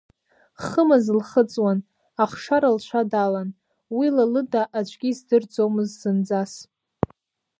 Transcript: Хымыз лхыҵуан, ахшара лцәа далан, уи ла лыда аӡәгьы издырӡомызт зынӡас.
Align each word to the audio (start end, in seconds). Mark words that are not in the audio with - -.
Хымыз 0.65 1.05
лхыҵуан, 1.19 1.79
ахшара 2.23 2.69
лцәа 2.75 3.01
далан, 3.11 3.49
уи 3.97 4.07
ла 4.15 4.25
лыда 4.31 4.63
аӡәгьы 4.77 5.09
издырӡомызт 5.11 5.95
зынӡас. 6.01 6.53